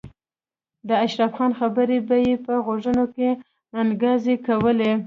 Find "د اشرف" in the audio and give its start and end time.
0.87-1.31